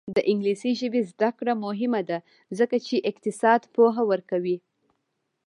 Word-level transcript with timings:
د 0.15 0.17
انګلیسي 0.31 0.71
ژبې 0.79 1.01
زده 1.11 1.29
کړه 1.37 1.53
مهمه 1.65 2.01
ده 2.09 2.17
ځکه 2.59 2.75
چې 2.87 3.05
اقتصاد 3.09 3.61
پوهه 3.73 4.03
ورکوي. 4.11 4.57